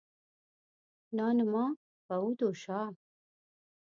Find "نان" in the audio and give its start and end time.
1.17-1.37